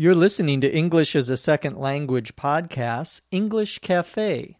You're 0.00 0.14
listening 0.14 0.60
to 0.60 0.72
English 0.72 1.16
as 1.16 1.28
a 1.28 1.36
Second 1.36 1.76
Language 1.76 2.36
podcast, 2.36 3.20
English 3.32 3.80
Cafe, 3.80 4.56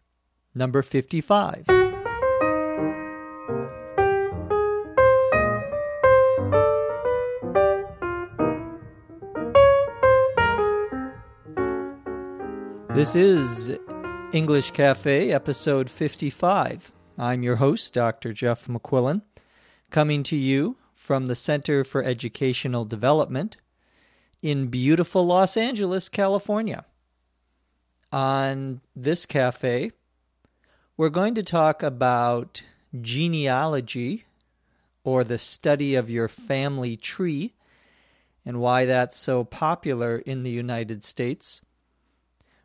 number 0.53 0.83
55. 0.83 1.65
This 12.97 13.15
is 13.15 13.79
English 14.33 14.73
Cafe, 14.73 15.31
episode 15.31 15.89
55. 15.89 16.91
I'm 17.17 17.45
your 17.45 17.57
host, 17.57 17.95
Dr. 17.95 18.33
Jeff 18.33 18.67
McQuillan, 18.67 19.23
coming 19.93 20.25
to 20.25 20.35
you 20.35 20.79
from 20.97 21.29
the 21.29 21.37
Center 21.37 21.85
for 21.85 22.03
Educational 22.03 22.85
Development 22.85 23.57
in 24.43 24.69
beautiful 24.69 25.27
Los 25.27 25.57
Angeles, 25.57 26.09
California. 26.09 26.85
On 28.13 28.81
this 28.95 29.27
cafe, 29.27 29.93
we're 30.97 31.09
going 31.09 31.35
to 31.35 31.43
talk 31.43 31.83
about 31.83 32.63
genealogy 33.01 34.25
or 35.05 35.25
the 35.25 35.39
study 35.39 35.95
of 35.95 36.11
your 36.11 36.29
family 36.29 36.97
tree 36.97 37.55
and 38.45 38.61
why 38.61 38.87
that's 38.87 39.17
so 39.17 39.45
popular 39.45 40.19
in 40.19 40.43
the 40.43 40.51
United 40.51 41.05
States. 41.05 41.61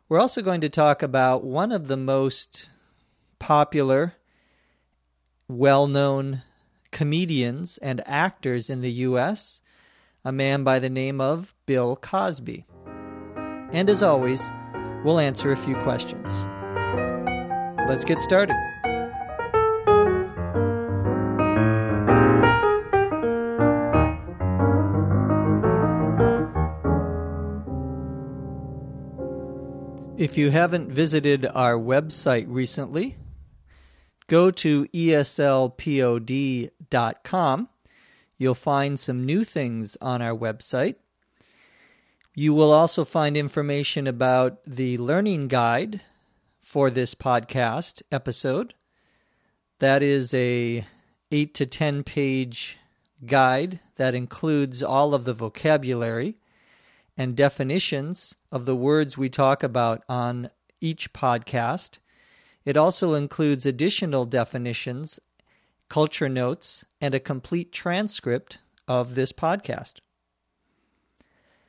We're 0.08 0.20
also 0.20 0.42
going 0.42 0.60
to 0.62 0.68
talk 0.68 1.02
about 1.02 1.44
one 1.44 1.72
of 1.72 1.88
the 1.88 1.96
most 1.96 2.70
popular, 3.38 4.14
well 5.48 5.86
known 5.86 6.42
comedians 6.90 7.78
and 7.78 8.02
actors 8.06 8.70
in 8.70 8.80
the 8.80 8.92
U.S., 8.92 9.60
a 10.24 10.32
man 10.32 10.64
by 10.64 10.78
the 10.78 10.88
name 10.88 11.20
of 11.20 11.54
Bill 11.66 11.96
Cosby. 11.96 12.66
And 13.72 13.90
as 13.90 14.02
always, 14.02 14.42
we'll 15.04 15.18
answer 15.18 15.52
a 15.52 15.56
few 15.56 15.76
questions. 15.82 16.28
Let's 17.86 18.04
get 18.04 18.20
started. 18.20 18.56
If 30.16 30.38
you 30.38 30.50
haven't 30.50 30.90
visited 30.90 31.44
our 31.44 31.74
website 31.74 32.46
recently, 32.48 33.18
go 34.26 34.50
to 34.52 34.86
eslpod.com. 34.86 35.68
You'll 38.44 38.54
find 38.54 38.98
some 38.98 39.24
new 39.24 39.42
things 39.42 39.96
on 40.02 40.20
our 40.20 40.36
website. 40.36 40.96
You 42.34 42.52
will 42.52 42.74
also 42.74 43.02
find 43.02 43.38
information 43.38 44.06
about 44.06 44.58
the 44.66 44.98
learning 44.98 45.48
guide 45.48 46.02
for 46.60 46.90
this 46.90 47.14
podcast 47.14 48.02
episode. 48.12 48.74
That 49.78 50.02
is 50.02 50.34
a 50.34 50.86
8 51.30 51.54
to 51.54 51.64
10 51.64 52.02
page 52.04 52.76
guide 53.24 53.80
that 53.96 54.14
includes 54.14 54.82
all 54.82 55.14
of 55.14 55.24
the 55.24 55.32
vocabulary 55.32 56.36
and 57.16 57.34
definitions 57.34 58.34
of 58.52 58.66
the 58.66 58.76
words 58.76 59.16
we 59.16 59.30
talk 59.30 59.62
about 59.62 60.02
on 60.06 60.50
each 60.82 61.14
podcast. 61.14 61.96
It 62.66 62.76
also 62.76 63.14
includes 63.14 63.64
additional 63.64 64.26
definitions, 64.26 65.18
culture 65.88 66.28
notes, 66.28 66.84
and 67.00 67.14
a 67.14 67.20
complete 67.20 67.72
transcript 67.72 68.58
of 68.88 69.14
this 69.14 69.32
podcast. 69.32 69.94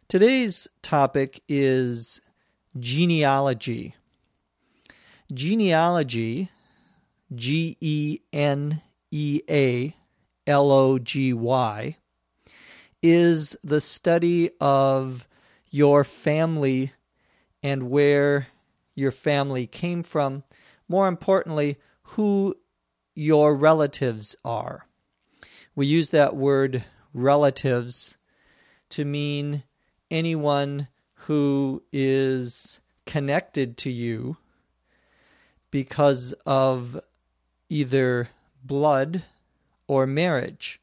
Today's 0.07 0.67
topic 0.81 1.41
is 1.47 2.21
genealogy. 2.79 3.95
Genealogy, 5.33 6.51
G 7.33 7.75
E 7.81 8.19
N 8.31 8.81
E 9.11 9.41
A 9.49 9.95
L 10.45 10.71
O 10.71 10.99
G 10.99 11.33
Y, 11.33 11.97
is 13.01 13.57
the 13.63 13.81
study 13.81 14.51
of 14.61 15.27
your 15.69 16.03
family 16.03 16.93
and 17.63 17.89
where 17.89 18.47
your 18.93 19.11
family 19.11 19.65
came 19.65 20.03
from. 20.03 20.43
More 20.87 21.07
importantly, 21.07 21.77
who 22.03 22.55
your 23.15 23.55
relatives 23.55 24.35
are. 24.45 24.85
We 25.75 25.87
use 25.87 26.11
that 26.11 26.35
word 26.35 26.83
relatives 27.13 28.17
to 28.89 29.05
mean 29.05 29.63
anyone 30.11 30.89
who 31.13 31.83
is 31.91 32.79
connected 33.05 33.77
to 33.77 33.89
you 33.89 34.37
because 35.71 36.33
of 36.45 36.99
either 37.69 38.29
blood 38.63 39.23
or 39.87 40.05
marriage. 40.05 40.79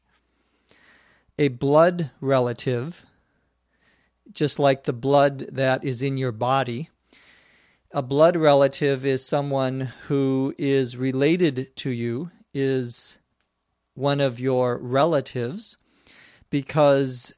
A 1.39 1.47
blood 1.47 2.11
relative 2.19 3.05
just 4.31 4.59
like 4.59 4.83
the 4.83 4.93
blood 4.93 5.47
that 5.51 5.83
is 5.83 6.01
in 6.01 6.17
your 6.17 6.31
body. 6.31 6.89
A 7.95 8.01
blood 8.01 8.35
relative 8.35 9.05
is 9.05 9.23
someone 9.23 9.81
who 10.07 10.55
is 10.57 10.97
related 10.97 11.75
to 11.75 11.91
you, 11.91 12.31
is 12.51 13.19
one 13.93 14.19
of 14.19 14.39
your 14.39 14.79
relatives, 14.79 15.77
because 16.49 17.35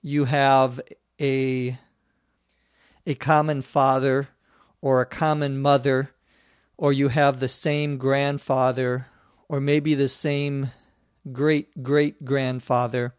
you 0.00 0.24
have 0.24 0.80
a 1.20 1.78
a 3.06 3.14
common 3.16 3.60
father 3.60 4.28
or 4.80 5.02
a 5.02 5.06
common 5.06 5.60
mother 5.60 6.12
or 6.78 6.94
you 6.94 7.08
have 7.08 7.38
the 7.38 7.48
same 7.48 7.98
grandfather 7.98 9.08
or 9.46 9.60
maybe 9.60 9.94
the 9.94 10.08
same 10.08 10.70
great 11.32 11.82
great 11.82 12.24
grandfather 12.24 13.14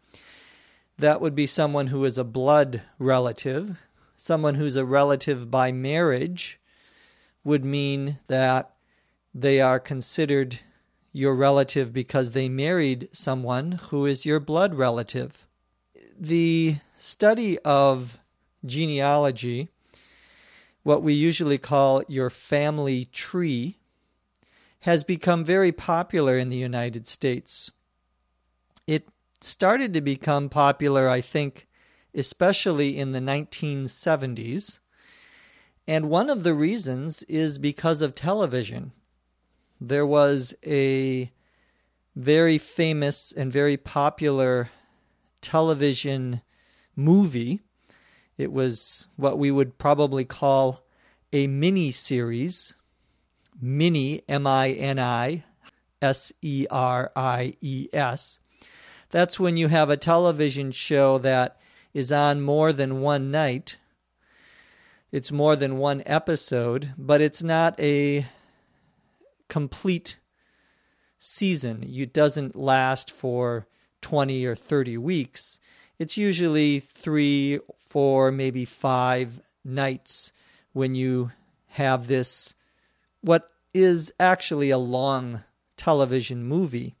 that 0.98 1.20
would 1.20 1.36
be 1.36 1.46
someone 1.46 1.86
who 1.86 2.04
is 2.04 2.18
a 2.18 2.24
blood 2.24 2.82
relative. 2.98 3.78
Someone 4.16 4.56
who's 4.56 4.74
a 4.74 4.84
relative 4.84 5.52
by 5.52 5.70
marriage 5.70 6.58
would 7.44 7.64
mean 7.64 8.18
that 8.26 8.74
they 9.34 9.60
are 9.60 9.78
considered 9.78 10.60
your 11.12 11.34
relative 11.34 11.92
because 11.92 12.32
they 12.32 12.48
married 12.48 13.08
someone 13.12 13.72
who 13.90 14.06
is 14.06 14.26
your 14.26 14.40
blood 14.40 14.74
relative. 14.74 15.46
The 16.18 16.78
study 16.96 17.58
of 17.60 18.18
genealogy, 18.64 19.68
what 20.82 21.02
we 21.02 21.12
usually 21.12 21.58
call 21.58 22.02
your 22.08 22.30
family 22.30 23.04
tree, 23.06 23.78
has 24.80 25.04
become 25.04 25.44
very 25.44 25.72
popular 25.72 26.36
in 26.36 26.48
the 26.48 26.56
United 26.56 27.06
States. 27.06 27.70
It 28.86 29.08
started 29.40 29.92
to 29.94 30.00
become 30.00 30.48
popular, 30.48 31.08
I 31.08 31.20
think, 31.20 31.66
especially 32.14 32.98
in 32.98 33.12
the 33.12 33.20
1970s. 33.20 34.80
And 35.86 36.08
one 36.08 36.30
of 36.30 36.42
the 36.44 36.54
reasons 36.54 37.22
is 37.24 37.58
because 37.58 38.00
of 38.00 38.14
television. 38.14 38.92
There 39.80 40.06
was 40.06 40.54
a 40.64 41.30
very 42.16 42.58
famous 42.58 43.32
and 43.32 43.52
very 43.52 43.76
popular 43.76 44.70
television 45.40 46.40
movie. 46.96 47.60
It 48.38 48.52
was 48.52 49.08
what 49.16 49.38
we 49.38 49.50
would 49.50 49.78
probably 49.78 50.24
call 50.24 50.84
a 51.32 51.46
mini 51.46 51.90
series. 51.90 52.76
Mini, 53.60 54.22
M 54.28 54.46
I 54.46 54.70
N 54.70 54.98
I 54.98 55.44
S 56.00 56.32
E 56.42 56.66
R 56.70 57.12
I 57.14 57.56
E 57.60 57.88
S. 57.92 58.40
That's 59.10 59.38
when 59.38 59.56
you 59.56 59.68
have 59.68 59.90
a 59.90 59.96
television 59.96 60.72
show 60.72 61.18
that 61.18 61.56
is 61.92 62.10
on 62.10 62.40
more 62.40 62.72
than 62.72 63.00
one 63.00 63.30
night. 63.30 63.76
It's 65.14 65.30
more 65.30 65.54
than 65.54 65.78
one 65.78 66.02
episode, 66.06 66.92
but 66.98 67.20
it's 67.20 67.40
not 67.40 67.78
a 67.78 68.26
complete 69.48 70.18
season. 71.20 71.84
It 71.88 72.12
doesn't 72.12 72.56
last 72.56 73.12
for 73.12 73.68
20 74.00 74.44
or 74.44 74.56
30 74.56 74.98
weeks. 74.98 75.60
It's 76.00 76.16
usually 76.16 76.80
three, 76.80 77.60
four, 77.78 78.32
maybe 78.32 78.64
five 78.64 79.40
nights 79.64 80.32
when 80.72 80.96
you 80.96 81.30
have 81.68 82.08
this, 82.08 82.54
what 83.20 83.52
is 83.72 84.12
actually 84.18 84.70
a 84.70 84.78
long 84.78 85.44
television 85.76 86.42
movie. 86.42 86.96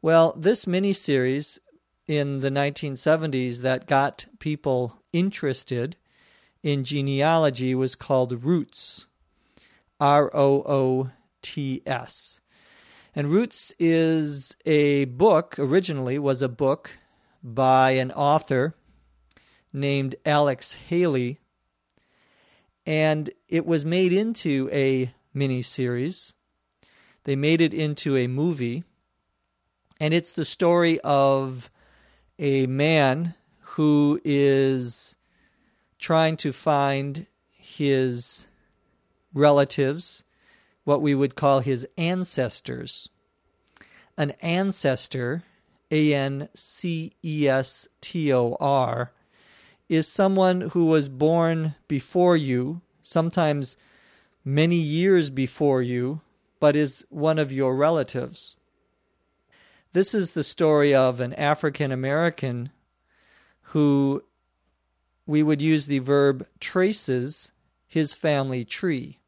Well, 0.00 0.32
this 0.36 0.64
miniseries 0.64 1.58
in 2.06 2.38
the 2.38 2.50
1970s 2.50 3.62
that 3.62 3.88
got 3.88 4.26
people 4.38 5.02
interested 5.12 5.96
in 6.66 6.82
genealogy 6.82 7.76
was 7.76 7.94
called 7.94 8.44
Roots. 8.44 9.06
R 10.00 10.28
O 10.34 10.62
O 10.66 11.10
T 11.40 11.80
S. 11.86 12.40
And 13.14 13.30
Roots 13.30 13.72
is 13.78 14.56
a 14.66 15.04
book, 15.04 15.60
originally 15.60 16.18
was 16.18 16.42
a 16.42 16.48
book 16.48 16.90
by 17.40 17.92
an 17.92 18.10
author 18.10 18.74
named 19.72 20.16
Alex 20.26 20.72
Haley. 20.72 21.38
And 22.84 23.30
it 23.48 23.64
was 23.64 23.84
made 23.84 24.12
into 24.12 24.68
a 24.72 25.14
miniseries. 25.36 26.34
They 27.22 27.36
made 27.36 27.60
it 27.60 27.74
into 27.74 28.16
a 28.16 28.26
movie. 28.26 28.82
And 30.00 30.12
it's 30.12 30.32
the 30.32 30.44
story 30.44 30.98
of 31.02 31.70
a 32.40 32.66
man 32.66 33.34
who 33.60 34.20
is 34.24 35.15
trying 35.98 36.36
to 36.38 36.52
find 36.52 37.26
his 37.50 38.46
relatives, 39.32 40.24
what 40.84 41.02
we 41.02 41.14
would 41.14 41.34
call 41.34 41.60
his 41.60 41.86
ancestors. 41.96 43.08
An 44.16 44.30
ancestor, 44.40 45.42
A 45.90 46.14
N 46.14 46.48
C 46.54 47.12
E 47.24 47.48
S 47.48 47.88
T 48.00 48.32
O 48.32 48.56
R, 48.60 49.12
is 49.88 50.08
someone 50.08 50.62
who 50.72 50.86
was 50.86 51.08
born 51.08 51.74
before 51.86 52.36
you, 52.36 52.80
sometimes 53.02 53.76
many 54.44 54.76
years 54.76 55.30
before 55.30 55.82
you, 55.82 56.20
but 56.60 56.76
is 56.76 57.04
one 57.10 57.38
of 57.38 57.52
your 57.52 57.76
relatives. 57.76 58.56
This 59.92 60.14
is 60.14 60.32
the 60.32 60.44
story 60.44 60.94
of 60.94 61.20
an 61.20 61.34
African 61.34 61.92
American 61.92 62.70
who 63.70 64.22
we 65.26 65.42
would 65.42 65.60
use 65.60 65.86
the 65.86 65.98
verb 65.98 66.46
traces 66.60 67.52
his 67.86 68.14
family 68.14 68.64
tree. 68.64 69.18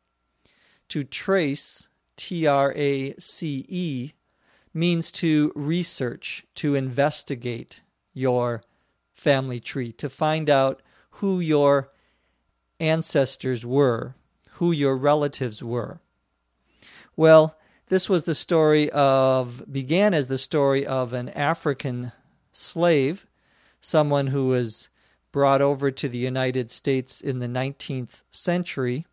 To 0.90 1.02
trace, 1.02 1.88
T 2.16 2.46
R 2.46 2.72
A 2.74 3.14
C 3.18 3.66
E, 3.68 4.12
means 4.72 5.10
to 5.12 5.52
research, 5.54 6.46
to 6.54 6.74
investigate 6.74 7.82
your 8.14 8.62
family 9.12 9.60
tree, 9.60 9.92
to 9.92 10.08
find 10.08 10.48
out 10.48 10.80
who 11.10 11.40
your 11.40 11.90
ancestors 12.80 13.66
were, 13.66 14.14
who 14.52 14.70
your 14.72 14.96
relatives 14.96 15.62
were. 15.62 16.00
Well, 17.16 17.56
this 17.88 18.08
was 18.08 18.24
the 18.24 18.34
story 18.34 18.90
of, 18.90 19.64
began 19.70 20.14
as 20.14 20.28
the 20.28 20.38
story 20.38 20.86
of 20.86 21.12
an 21.12 21.28
African 21.30 22.12
slave, 22.52 23.26
someone 23.80 24.28
who 24.28 24.48
was 24.48 24.88
brought 25.32 25.62
over 25.62 25.90
to 25.90 26.08
the 26.08 26.19
United 26.19 26.70
States 26.70 27.20
in 27.20 27.38
the 27.38 27.46
19th 27.46 28.22
century 28.30 29.06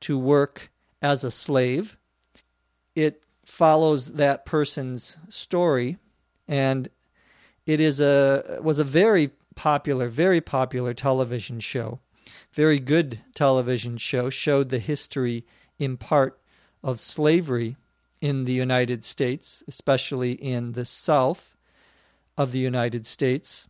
to 0.00 0.18
work 0.18 0.70
as 1.02 1.24
a 1.24 1.30
slave. 1.30 1.98
It 2.94 3.24
follows 3.44 4.12
that 4.12 4.46
person's 4.46 5.16
story 5.28 5.98
and 6.48 6.88
it 7.66 7.80
is 7.80 8.00
a 8.00 8.58
was 8.62 8.78
a 8.78 8.84
very 8.84 9.30
popular 9.54 10.08
very 10.08 10.40
popular 10.40 10.94
television 10.94 11.60
show 11.60 12.00
very 12.52 12.78
good 12.78 13.20
television 13.34 13.96
show 13.96 14.30
showed 14.30 14.70
the 14.70 14.78
history 14.78 15.44
in 15.78 15.96
part 15.96 16.40
of 16.82 17.00
slavery 17.00 17.76
in 18.20 18.44
the 18.44 18.52
United 18.52 19.04
States 19.04 19.62
especially 19.68 20.32
in 20.32 20.72
the 20.72 20.84
south 20.84 21.56
of 22.36 22.52
the 22.52 22.58
United 22.58 23.06
States 23.06 23.68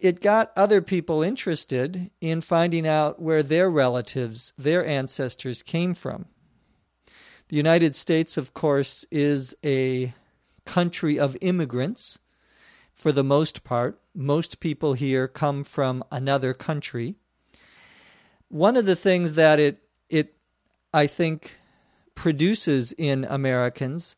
it 0.00 0.20
got 0.20 0.50
other 0.56 0.80
people 0.80 1.22
interested 1.22 2.10
in 2.20 2.40
finding 2.40 2.86
out 2.86 3.20
where 3.20 3.42
their 3.42 3.70
relatives, 3.70 4.52
their 4.56 4.84
ancestors 4.84 5.62
came 5.62 5.94
from. 5.94 6.24
The 7.48 7.56
United 7.56 7.94
States, 7.94 8.36
of 8.36 8.54
course, 8.54 9.04
is 9.10 9.54
a 9.62 10.14
country 10.64 11.18
of 11.18 11.36
immigrants 11.40 12.18
for 12.94 13.12
the 13.12 13.24
most 13.24 13.62
part. 13.62 14.00
Most 14.14 14.60
people 14.60 14.94
here 14.94 15.28
come 15.28 15.64
from 15.64 16.02
another 16.10 16.54
country. 16.54 17.16
One 18.48 18.76
of 18.76 18.86
the 18.86 18.96
things 18.96 19.34
that 19.34 19.60
it, 19.60 19.82
it 20.08 20.34
I 20.94 21.06
think, 21.06 21.58
produces 22.14 22.92
in 22.92 23.24
Americans 23.24 24.16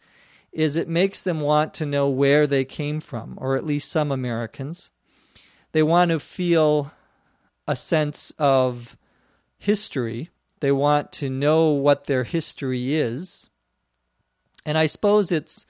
is 0.53 0.77
it 0.77 0.89
makes 0.89 1.23
them 1.23 1.41
want 1.41 1.73
to 1.75 1.87
know 1.87 2.09
where 2.09 2.47
they 2.47 2.65
came 2.65 3.01
from, 3.01 3.35
or 3.39 3.57
at 3.57 3.65
least 3.65 3.91
some 3.91 4.13
Americans 4.13 4.91
they 5.73 5.83
want 5.83 6.11
to 6.11 6.21
feel 6.21 6.93
a 7.67 7.77
sense 7.77 8.33
of 8.39 8.97
history. 9.59 10.31
They 10.61 10.73
want 10.73 11.13
to 11.13 11.31
know 11.31 11.71
what 11.71 12.05
their 12.05 12.25
history 12.25 12.95
is. 12.95 13.49
And 14.65 14.79
I 14.79 14.87
suppose 14.87 15.33
it's 15.33 15.67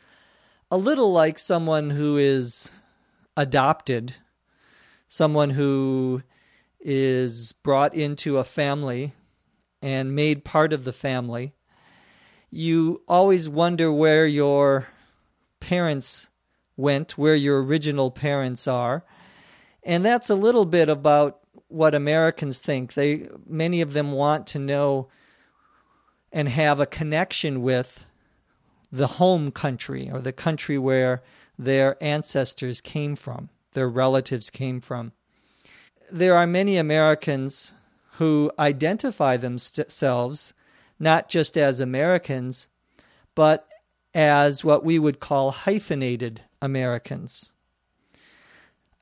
a 0.70 0.76
little 0.76 1.12
like 1.12 1.38
someone 1.38 1.90
who 1.90 2.16
is 2.16 2.72
adopted, 3.36 4.14
someone 5.08 5.50
who 5.50 6.22
is 6.80 7.52
brought 7.52 7.94
into 7.94 8.38
a 8.38 8.44
family 8.44 9.12
and 9.80 10.14
made 10.14 10.44
part 10.44 10.72
of 10.72 10.84
the 10.84 10.92
family. 10.92 11.52
You 12.50 13.02
always 13.08 13.48
wonder 13.48 13.90
where 13.92 14.26
your 14.26 14.88
parents 15.60 16.28
went, 16.76 17.16
where 17.16 17.34
your 17.34 17.62
original 17.62 18.10
parents 18.10 18.66
are. 18.66 19.04
And 19.84 20.04
that's 20.04 20.30
a 20.30 20.34
little 20.34 20.64
bit 20.64 20.88
about 20.88 21.40
what 21.68 21.94
Americans 21.94 22.60
think. 22.60 22.94
They 22.94 23.26
many 23.46 23.80
of 23.80 23.92
them 23.92 24.12
want 24.12 24.46
to 24.48 24.58
know 24.58 25.08
and 26.30 26.48
have 26.48 26.80
a 26.80 26.86
connection 26.86 27.62
with 27.62 28.04
the 28.90 29.06
home 29.06 29.50
country 29.50 30.10
or 30.12 30.20
the 30.20 30.32
country 30.32 30.78
where 30.78 31.22
their 31.58 32.02
ancestors 32.02 32.80
came 32.80 33.16
from, 33.16 33.48
their 33.72 33.88
relatives 33.88 34.50
came 34.50 34.80
from. 34.80 35.12
There 36.10 36.36
are 36.36 36.46
many 36.46 36.76
Americans 36.76 37.72
who 38.12 38.50
identify 38.58 39.36
themselves 39.36 40.52
not 40.98 41.28
just 41.28 41.56
as 41.56 41.80
Americans, 41.80 42.68
but 43.34 43.66
as 44.14 44.62
what 44.62 44.84
we 44.84 44.98
would 44.98 45.20
call 45.20 45.50
hyphenated 45.50 46.42
Americans 46.60 47.52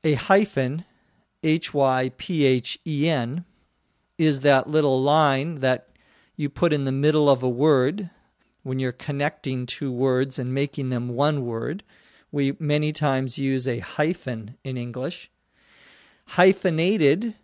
a 0.03 0.13
hyphen, 0.15 0.85
H 1.43 1.73
Y 1.73 2.11
P 2.17 2.45
H 2.45 2.79
E 2.85 3.09
N, 3.09 3.45
is 4.17 4.41
that 4.41 4.69
little 4.69 5.01
line 5.01 5.59
that 5.59 5.87
you 6.35 6.49
put 6.49 6.73
in 6.73 6.85
the 6.85 6.91
middle 6.91 7.29
of 7.29 7.43
a 7.43 7.49
word 7.49 8.09
when 8.63 8.79
you're 8.79 8.91
connecting 8.91 9.65
two 9.65 9.91
words 9.91 10.37
and 10.37 10.53
making 10.53 10.89
them 10.89 11.09
one 11.09 11.45
word. 11.45 11.83
We 12.31 12.55
many 12.59 12.93
times 12.93 13.37
use 13.37 13.67
a 13.67 13.79
hyphen 13.79 14.57
in 14.63 14.77
English. 14.77 15.29
Hyphenated 16.27 17.35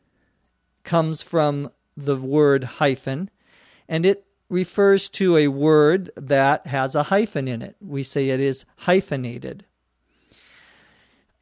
comes 0.83 1.21
from 1.21 1.71
the 1.95 2.15
word 2.15 2.63
hyphen, 2.63 3.29
and 3.89 4.05
it 4.05 4.25
refers 4.49 5.09
to 5.09 5.35
a 5.35 5.49
word 5.49 6.09
that 6.15 6.67
has 6.67 6.95
a 6.95 7.03
hyphen 7.03 7.47
in 7.47 7.61
it. 7.61 7.75
We 7.81 8.03
say 8.03 8.29
it 8.29 8.39
is 8.39 8.65
hyphenated. 8.77 9.65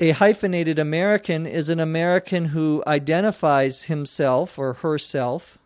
A 0.01 0.11
hyphenated 0.11 0.77
American 0.77 1.45
is 1.45 1.69
an 1.69 1.79
American 1.79 2.45
who 2.45 2.83
identifies 2.85 3.83
himself 3.83 4.59
or 4.59 4.73
herself 4.73 5.57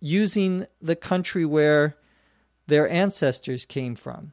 using 0.00 0.66
the 0.82 0.96
country 0.96 1.46
where 1.46 1.96
their 2.66 2.86
ancestors 2.90 3.64
came 3.64 3.94
from. 3.94 4.32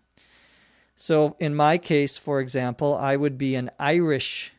So, 0.97 1.37
in 1.39 1.55
my 1.55 1.77
case, 1.77 2.17
for 2.17 2.41
example, 2.41 2.93
I 2.95 3.15
would 3.15 3.37
be 3.37 3.55
an 3.55 3.71
Irish 3.79 4.51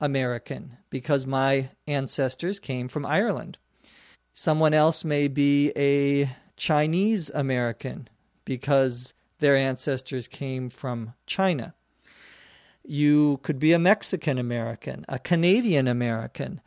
American 0.00 0.78
because 0.88 1.26
my 1.26 1.68
ancestors 1.86 2.58
came 2.58 2.88
from 2.88 3.04
Ireland. 3.04 3.58
Someone 4.32 4.72
else 4.72 5.04
may 5.04 5.28
be 5.28 5.70
a 5.76 6.34
Chinese 6.56 7.30
American 7.34 8.08
because 8.46 9.12
their 9.40 9.56
ancestors 9.56 10.28
came 10.28 10.70
from 10.70 11.12
China. 11.26 11.74
You 12.84 13.40
could 13.42 13.58
be 13.58 13.72
a 13.72 13.78
Mexican 13.78 14.38
American, 14.38 15.04
a 15.08 15.18
Canadian 15.18 15.88
American, 15.88 16.60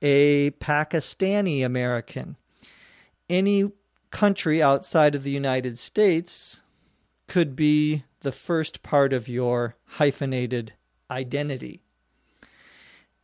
a 0.00 0.50
Pakistani 0.52 1.64
American. 1.64 2.36
Any 3.28 3.72
country 4.10 4.62
outside 4.62 5.14
of 5.14 5.24
the 5.24 5.30
United 5.30 5.78
States 5.78 6.62
could 7.26 7.56
be 7.56 8.04
the 8.20 8.32
first 8.32 8.82
part 8.82 9.12
of 9.12 9.28
your 9.28 9.76
hyphenated 9.84 10.74
identity. 11.10 11.80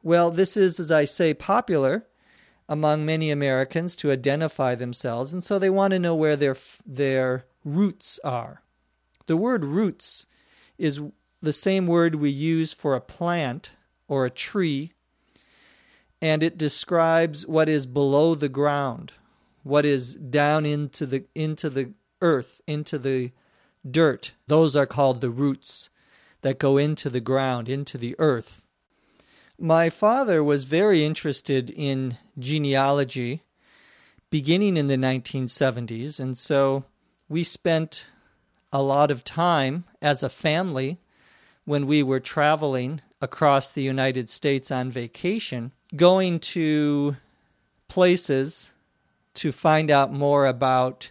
Well, 0.02 0.30
this 0.30 0.56
is, 0.56 0.80
as 0.80 0.90
I 0.90 1.04
say, 1.04 1.34
popular 1.34 2.06
among 2.68 3.06
many 3.06 3.30
Americans 3.30 3.94
to 3.96 4.11
identify 4.11 4.75
themselves, 4.75 5.32
and 5.32 5.44
so 5.44 5.58
they 5.58 5.70
want 5.70 5.92
to 5.92 5.99
know 5.99 6.14
where 6.14 6.37
their 6.37 6.56
their 6.84 7.44
roots 7.64 8.18
are. 8.25 8.62
The 9.26 9.37
word 9.37 9.64
roots 9.64 10.26
is 10.78 11.00
the 11.42 11.52
same 11.52 11.87
word 11.87 12.14
we 12.14 12.30
use 12.30 12.72
for 12.72 12.94
a 12.94 13.00
plant 13.00 13.72
or 14.08 14.25
a 14.25 14.30
tree, 14.30 14.92
and 16.20 16.42
it 16.42 16.56
describes 16.56 17.46
what 17.46 17.68
is 17.68 17.84
below 17.84 18.34
the 18.34 18.49
ground, 18.49 19.12
what 19.64 19.84
is 19.84 20.14
down 20.14 20.64
into 20.64 21.04
the 21.04 21.25
into 21.34 21.68
the 21.68 21.92
earth, 22.20 22.61
into 22.66 22.96
the 22.99 23.32
dirt. 23.88 24.32
Those 24.46 24.76
are 24.76 24.87
called 24.87 25.20
the 25.20 25.30
roots 25.30 25.90
that 26.42 26.58
go 26.58 26.78
into 26.78 27.11
the 27.11 27.20
ground, 27.20 27.68
into 27.68 27.99
the 27.99 28.14
earth. 28.18 28.62
My 29.58 29.90
father 29.90 30.42
was 30.42 30.64
very 30.64 31.04
interested 31.04 31.70
in 31.70 32.18
genealogy 32.38 33.42
beginning 34.30 34.76
in 34.76 34.87
the 34.87 34.96
1970s, 34.96 36.18
and 36.18 36.38
so 36.38 36.84
we 37.28 37.44
spent 37.44 38.06
a 38.72 38.82
lot 38.82 39.11
of 39.11 39.25
time 39.25 39.84
as 40.00 40.22
a 40.22 40.30
family 40.30 40.99
when 41.64 41.87
we 41.87 42.02
were 42.02 42.21
traveling 42.21 43.00
across 43.21 43.73
the 43.73 43.83
United 43.83 44.28
States 44.28 44.71
on 44.71 44.90
vacation, 44.90 45.73
going 45.95 46.40
to 46.40 47.16
places 47.88 48.73
to 49.35 49.52
find 49.52 49.90
out 49.90 50.12
more 50.12 50.47
about 50.47 51.11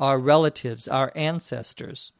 our 0.00 0.18
relatives, 0.18 0.88
our 0.88 1.12
ancestors. 1.14 2.12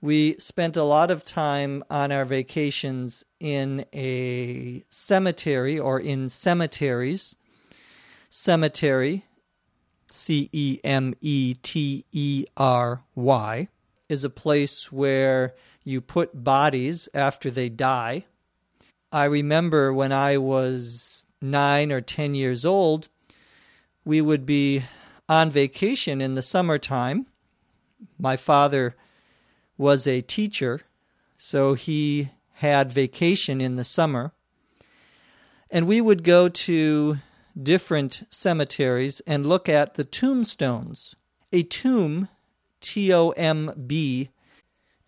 We 0.00 0.36
spent 0.38 0.76
a 0.76 0.84
lot 0.84 1.10
of 1.10 1.24
time 1.24 1.82
on 1.90 2.12
our 2.12 2.24
vacations 2.24 3.24
in 3.40 3.84
a 3.92 4.84
cemetery 4.90 5.78
or 5.78 5.98
in 5.98 6.28
cemeteries. 6.28 7.34
Cemetery, 8.30 9.24
C 10.10 10.48
E 10.52 10.78
M 10.84 11.14
E 11.20 11.54
T 11.62 12.04
E 12.12 12.44
R 12.56 13.02
Y, 13.14 13.68
is 14.08 14.24
a 14.24 14.30
place 14.30 14.92
where 14.92 15.54
you 15.84 16.00
put 16.00 16.44
bodies 16.44 17.08
after 17.14 17.50
they 17.50 17.68
die. 17.68 18.26
I 19.10 19.24
remember 19.24 19.92
when 19.92 20.12
I 20.12 20.36
was 20.36 21.26
nine 21.40 21.90
or 21.92 22.00
ten 22.00 22.34
years 22.34 22.64
old, 22.64 23.08
we 24.04 24.20
would 24.20 24.44
be 24.44 24.84
on 25.28 25.50
vacation 25.50 26.20
in 26.20 26.34
the 26.34 26.42
summertime. 26.42 27.26
My 28.18 28.36
father 28.36 28.96
was 29.76 30.06
a 30.06 30.20
teacher, 30.20 30.80
so 31.36 31.74
he 31.74 32.30
had 32.54 32.92
vacation 32.92 33.60
in 33.60 33.76
the 33.76 33.84
summer. 33.84 34.32
And 35.70 35.86
we 35.86 36.00
would 36.00 36.24
go 36.24 36.48
to 36.48 37.18
different 37.60 38.26
cemeteries 38.30 39.20
and 39.26 39.46
look 39.46 39.68
at 39.68 39.94
the 39.94 40.04
tombstones. 40.04 41.14
A 41.52 41.62
tomb, 41.62 42.28
T 42.80 43.12
O 43.12 43.30
M 43.30 43.84
B, 43.86 44.30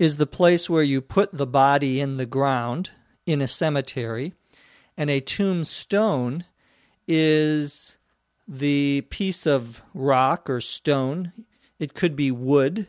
is 0.01 0.17
the 0.17 0.27
place 0.27 0.71
where 0.71 0.83
you 0.83 0.99
put 1.03 1.31
the 1.31 1.47
body 1.47 2.01
in 2.01 2.17
the 2.17 2.25
ground 2.25 2.89
in 3.27 3.43
a 3.43 3.47
cemetery, 3.47 4.33
and 4.97 5.11
a 5.11 5.21
tombstone 5.21 6.43
is 7.07 7.99
the 8.49 9.03
piece 9.11 9.47
of 9.47 9.83
rock 9.93 10.49
or 10.49 10.59
stone, 10.59 11.33
it 11.79 11.93
could 11.93 12.17
be 12.17 12.31
wood, 12.31 12.87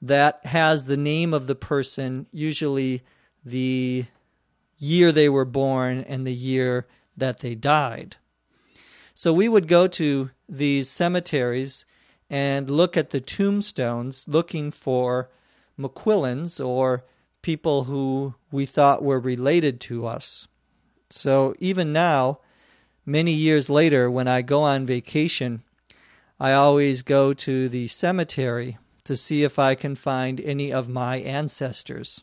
that 0.00 0.46
has 0.46 0.84
the 0.84 0.96
name 0.96 1.34
of 1.34 1.48
the 1.48 1.56
person, 1.56 2.26
usually 2.30 3.02
the 3.44 4.04
year 4.78 5.10
they 5.10 5.28
were 5.28 5.44
born 5.44 6.04
and 6.04 6.24
the 6.24 6.32
year 6.32 6.86
that 7.16 7.40
they 7.40 7.56
died. 7.56 8.16
So 9.12 9.32
we 9.32 9.48
would 9.48 9.66
go 9.66 9.88
to 9.88 10.30
these 10.48 10.88
cemeteries 10.88 11.84
and 12.30 12.70
look 12.70 12.96
at 12.96 13.10
the 13.10 13.20
tombstones 13.20 14.28
looking 14.28 14.70
for 14.70 15.30
McQuillans 15.78 16.64
or 16.64 17.04
people 17.42 17.84
who 17.84 18.34
we 18.50 18.66
thought 18.66 19.02
were 19.02 19.20
related 19.20 19.80
to 19.80 20.06
us. 20.06 20.48
So 21.10 21.54
even 21.58 21.92
now, 21.92 22.40
many 23.04 23.32
years 23.32 23.68
later, 23.68 24.10
when 24.10 24.26
I 24.26 24.42
go 24.42 24.62
on 24.62 24.86
vacation, 24.86 25.62
I 26.40 26.52
always 26.52 27.02
go 27.02 27.32
to 27.34 27.68
the 27.68 27.86
cemetery 27.88 28.78
to 29.04 29.16
see 29.16 29.44
if 29.44 29.58
I 29.58 29.74
can 29.74 29.94
find 29.94 30.40
any 30.40 30.72
of 30.72 30.88
my 30.88 31.16
ancestors. 31.18 32.22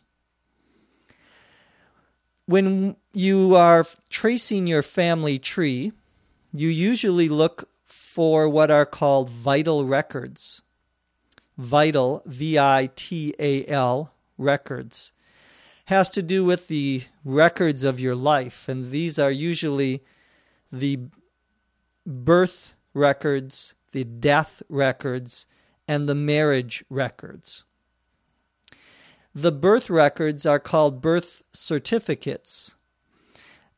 When 2.46 2.96
you 3.12 3.54
are 3.54 3.86
tracing 4.10 4.66
your 4.66 4.82
family 4.82 5.38
tree, 5.38 5.92
you 6.52 6.68
usually 6.68 7.28
look 7.28 7.68
for 7.84 8.48
what 8.48 8.70
are 8.70 8.84
called 8.84 9.30
vital 9.30 9.86
records. 9.86 10.60
Vital, 11.58 12.22
V 12.26 12.58
I 12.58 12.90
T 12.96 13.34
A 13.38 13.66
L, 13.66 14.12
records, 14.38 15.12
has 15.86 16.08
to 16.10 16.22
do 16.22 16.44
with 16.44 16.68
the 16.68 17.04
records 17.24 17.84
of 17.84 18.00
your 18.00 18.16
life, 18.16 18.68
and 18.68 18.90
these 18.90 19.18
are 19.18 19.30
usually 19.30 20.02
the 20.70 21.00
birth 22.06 22.74
records, 22.94 23.74
the 23.92 24.04
death 24.04 24.62
records, 24.68 25.46
and 25.86 26.08
the 26.08 26.14
marriage 26.14 26.84
records. 26.88 27.64
The 29.34 29.52
birth 29.52 29.90
records 29.90 30.46
are 30.46 30.58
called 30.58 31.00
birth 31.00 31.42
certificates. 31.52 32.74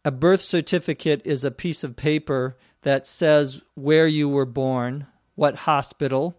A 0.04 0.11
birth 0.11 0.43
certificate 0.43 1.23
is 1.25 1.45
a 1.45 1.50
piece 1.50 1.83
of 1.83 1.97
paper 1.97 2.57
that 2.83 3.07
says 3.07 3.62
where 3.75 4.07
you 4.07 4.28
were 4.28 4.47
born, 4.47 5.07
what 5.35 5.57
hospital, 5.57 6.38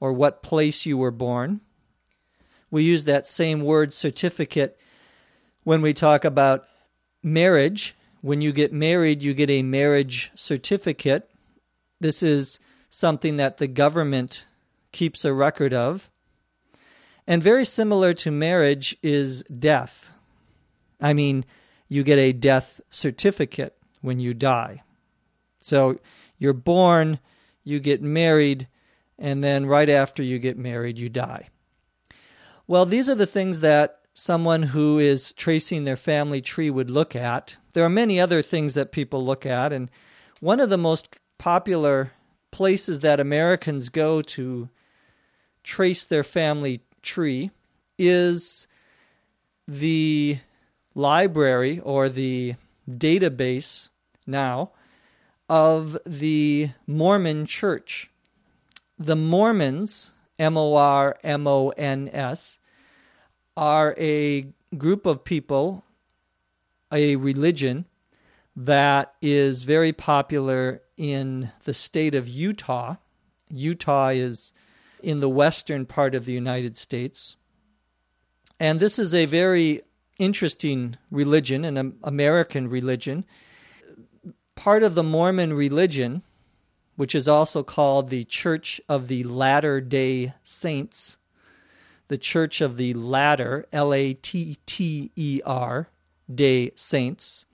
or 0.00 0.12
what 0.12 0.42
place 0.42 0.86
you 0.86 0.96
were 0.96 1.10
born. 1.10 1.60
We 2.70 2.82
use 2.84 3.04
that 3.04 3.26
same 3.26 3.62
word 3.62 3.92
certificate 3.92 4.78
when 5.64 5.82
we 5.82 5.92
talk 5.92 6.24
about 6.24 6.64
marriage 7.22 7.94
when 8.20 8.40
you 8.40 8.52
get 8.52 8.72
married, 8.72 9.22
you 9.22 9.34
get 9.34 9.50
a 9.50 9.62
marriage 9.62 10.30
certificate. 10.34 11.30
This 12.00 12.22
is 12.22 12.58
something 12.90 13.36
that 13.36 13.58
the 13.58 13.68
government 13.68 14.46
keeps 14.92 15.24
a 15.24 15.32
record 15.32 15.72
of. 15.72 16.10
And 17.26 17.42
very 17.42 17.64
similar 17.64 18.14
to 18.14 18.30
marriage 18.30 18.96
is 19.02 19.42
death. 19.44 20.10
I 21.00 21.12
mean, 21.12 21.44
you 21.88 22.02
get 22.02 22.18
a 22.18 22.32
death 22.32 22.80
certificate 22.90 23.76
when 24.00 24.18
you 24.18 24.34
die. 24.34 24.82
So 25.60 26.00
you're 26.38 26.52
born, 26.52 27.20
you 27.62 27.78
get 27.78 28.02
married, 28.02 28.66
and 29.18 29.42
then 29.42 29.66
right 29.66 29.88
after 29.88 30.22
you 30.22 30.38
get 30.38 30.56
married, 30.58 30.98
you 30.98 31.08
die. 31.08 31.48
Well, 32.66 32.86
these 32.86 33.08
are 33.08 33.14
the 33.14 33.26
things 33.26 33.60
that 33.60 34.00
someone 34.12 34.64
who 34.64 34.98
is 34.98 35.32
tracing 35.32 35.84
their 35.84 35.96
family 35.96 36.40
tree 36.40 36.70
would 36.70 36.90
look 36.90 37.14
at. 37.16 37.56
There 37.72 37.84
are 37.84 37.88
many 37.90 38.20
other 38.20 38.42
things 38.42 38.74
that 38.74 38.92
people 38.92 39.24
look 39.24 39.46
at, 39.46 39.72
and 39.72 39.90
one 40.40 40.60
of 40.60 40.70
the 40.70 40.78
most 40.78 41.16
popular 41.38 42.12
places 42.50 43.00
that 43.00 43.20
Americans 43.20 43.88
go 43.88 44.22
to 44.22 44.68
trace 45.62 46.04
their 46.04 46.24
family 46.24 46.80
tree 47.02 47.50
is 47.98 48.66
the 49.66 50.38
library 50.94 51.78
or 51.80 52.08
the 52.08 52.54
database 52.88 53.90
now 54.26 54.72
of 55.48 55.96
the 56.04 56.70
Mormon 56.86 57.46
Church. 57.46 58.10
The 58.98 59.16
Mormons, 59.16 60.12
M 60.38 60.56
O 60.56 60.74
R 60.74 61.16
M 61.22 61.46
O 61.46 61.70
N 61.70 62.10
S, 62.12 62.58
are 63.56 63.94
a 63.98 64.52
group 64.76 65.06
of 65.06 65.24
people, 65.24 65.84
a 66.92 67.16
religion 67.16 67.86
that 68.56 69.14
is 69.22 69.62
very 69.62 69.92
popular 69.92 70.82
in 70.96 71.52
the 71.64 71.74
state 71.74 72.14
of 72.14 72.28
Utah. 72.28 72.96
Utah 73.48 74.08
is 74.08 74.52
in 75.02 75.20
the 75.20 75.28
western 75.28 75.86
part 75.86 76.14
of 76.14 76.24
the 76.24 76.32
United 76.32 76.76
States. 76.76 77.36
And 78.58 78.80
this 78.80 78.98
is 78.98 79.14
a 79.14 79.26
very 79.26 79.82
interesting 80.18 80.96
religion, 81.10 81.64
an 81.64 81.96
American 82.02 82.68
religion. 82.68 83.24
Part 84.56 84.82
of 84.82 84.96
the 84.96 85.04
Mormon 85.04 85.52
religion, 85.52 86.22
which 86.98 87.14
is 87.14 87.28
also 87.28 87.62
called 87.62 88.08
the 88.08 88.24
Church 88.24 88.80
of 88.88 89.06
the 89.06 89.22
Latter 89.22 89.80
day 89.80 90.34
Saints, 90.42 91.16
the 92.08 92.18
Church 92.18 92.60
of 92.60 92.76
the 92.76 92.92
Latter, 92.92 93.64
L 93.72 93.94
A 93.94 94.14
T 94.14 94.56
T 94.66 95.12
E 95.14 95.40
R, 95.46 95.90
day 96.34 96.72
saints, 96.74 97.46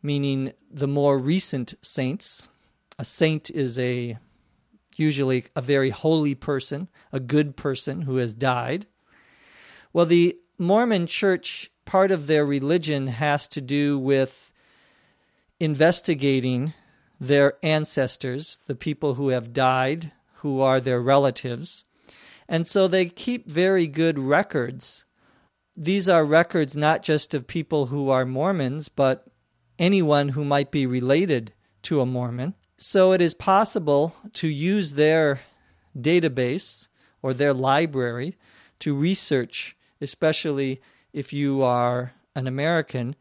meaning 0.00 0.52
the 0.70 0.86
more 0.86 1.18
recent 1.18 1.74
saints. 1.82 2.46
A 3.00 3.04
saint 3.04 3.50
is 3.50 3.80
a 3.80 4.16
usually 4.94 5.46
a 5.56 5.60
very 5.60 5.90
holy 5.90 6.36
person, 6.36 6.88
a 7.10 7.18
good 7.18 7.56
person 7.56 8.02
who 8.02 8.18
has 8.18 8.32
died. 8.32 8.86
Well, 9.92 10.06
the 10.06 10.38
Mormon 10.56 11.08
church, 11.08 11.72
part 11.84 12.12
of 12.12 12.28
their 12.28 12.46
religion 12.46 13.08
has 13.08 13.48
to 13.48 13.60
do 13.60 13.98
with 13.98 14.52
investigating 15.58 16.74
their 17.20 17.54
ancestors, 17.62 18.60
the 18.66 18.74
people 18.74 19.14
who 19.14 19.28
have 19.28 19.52
died, 19.52 20.12
who 20.36 20.60
are 20.60 20.80
their 20.80 21.00
relatives, 21.00 21.84
and 22.48 22.66
so 22.66 22.88
they 22.88 23.06
keep 23.06 23.50
very 23.50 23.86
good 23.86 24.18
records. 24.18 25.04
These 25.76 26.08
are 26.08 26.24
records 26.24 26.76
not 26.76 27.02
just 27.02 27.34
of 27.34 27.46
people 27.46 27.86
who 27.86 28.08
are 28.08 28.24
Mormons, 28.24 28.88
but 28.88 29.26
anyone 29.78 30.30
who 30.30 30.44
might 30.44 30.70
be 30.70 30.86
related 30.86 31.52
to 31.82 32.00
a 32.00 32.06
Mormon. 32.06 32.54
So 32.76 33.12
it 33.12 33.20
is 33.20 33.34
possible 33.34 34.14
to 34.34 34.48
use 34.48 34.92
their 34.92 35.40
database 35.96 36.88
or 37.22 37.34
their 37.34 37.52
library 37.52 38.36
to 38.80 38.94
research, 38.94 39.76
especially 40.00 40.80
if 41.12 41.32
you 41.32 41.62
are 41.62 42.12
an 42.34 42.46
American, 42.46 43.16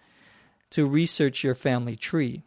to 0.70 0.86
research 0.86 1.44
your 1.44 1.56
family 1.56 1.96
tree. 1.96 2.44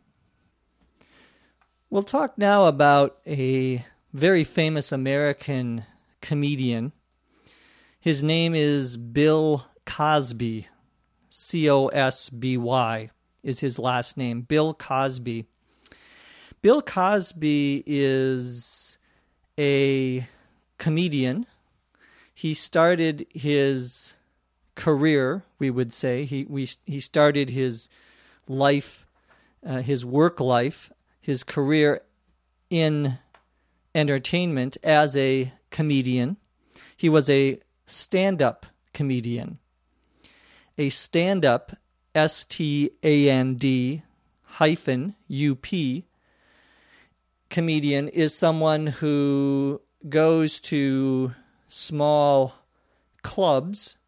We'll 1.92 2.04
talk 2.04 2.38
now 2.38 2.66
about 2.66 3.18
a 3.26 3.84
very 4.12 4.44
famous 4.44 4.92
American 4.92 5.86
comedian. 6.20 6.92
His 7.98 8.22
name 8.22 8.54
is 8.54 8.96
Bill 8.96 9.66
Cosby. 9.86 10.68
C 11.30 11.68
O 11.68 11.88
S 11.88 12.30
B 12.30 12.56
Y 12.56 13.10
is 13.42 13.58
his 13.58 13.76
last 13.76 14.16
name. 14.16 14.42
Bill 14.42 14.72
Cosby. 14.72 15.46
Bill 16.62 16.80
Cosby 16.80 17.82
is 17.84 18.96
a 19.58 20.28
comedian. 20.78 21.44
He 22.32 22.54
started 22.54 23.26
his 23.34 24.14
career, 24.76 25.42
we 25.58 25.70
would 25.70 25.92
say. 25.92 26.24
He 26.24 26.44
we 26.48 26.68
he 26.86 27.00
started 27.00 27.50
his 27.50 27.88
life, 28.46 29.04
uh, 29.66 29.82
his 29.82 30.04
work 30.04 30.38
life, 30.38 30.92
his 31.20 31.44
career 31.44 32.02
in 32.70 33.18
entertainment 33.94 34.76
as 34.82 35.16
a 35.16 35.52
comedian. 35.70 36.36
He 36.96 37.08
was 37.08 37.28
a 37.28 37.58
stand-up 37.86 38.66
comedian. 38.92 39.58
A 40.78 40.88
stand-up 40.88 41.76
S 42.14 42.44
T 42.44 42.90
A 43.02 43.30
N 43.30 43.54
D 43.56 44.02
hyphen 44.42 45.14
U 45.28 45.54
P 45.54 46.06
comedian 47.50 48.08
is 48.08 48.34
someone 48.34 48.86
who 48.86 49.80
goes 50.08 50.60
to 50.60 51.34
small 51.68 52.54
clubs, 53.22 53.98